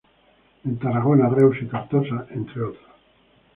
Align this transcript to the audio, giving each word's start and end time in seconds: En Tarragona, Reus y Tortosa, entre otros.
En 0.65 0.79
Tarragona, 0.79 1.29
Reus 1.29 1.57
y 1.61 1.67
Tortosa, 1.67 2.25
entre 2.31 2.63
otros. 2.63 2.85